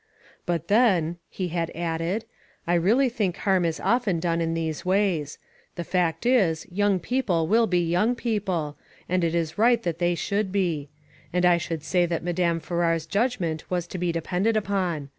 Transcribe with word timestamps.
"But 0.47 0.67
then," 0.67 1.17
he 1.29 1.49
had 1.49 1.69
added, 1.75 2.25
"I 2.65 2.73
really 2.73 3.07
think 3.07 3.37
harm 3.37 3.63
is 3.65 3.79
often 3.79 4.19
done 4.19 4.41
in 4.41 4.55
these 4.55 4.83
ways. 4.83 5.37
The 5.75 5.83
fact 5.83 6.25
is, 6.25 6.65
young 6.71 6.99
people 6.99 7.45
will 7.45 7.67
be 7.67 7.87
young 7.87 8.15
people, 8.15 8.77
and 9.07 9.23
it 9.23 9.35
is 9.35 9.59
right 9.59 9.83
that 9.83 9.99
they 9.99 10.15
should 10.15 10.51
be. 10.51 10.89
39O 10.89 10.89
ONE 10.89 10.89
COMMONPLACE 10.89 11.31
DAY. 11.33 11.37
And 11.37 11.45
I 11.45 11.57
should 11.59 11.83
say 11.83 12.05
that 12.07 12.23
Madame 12.23 12.59
Farrar's 12.59 13.05
judgment 13.05 13.69
was 13.69 13.85
to 13.85 13.99
be 13.99 14.11
depended 14.11 14.57
upon. 14.57 15.09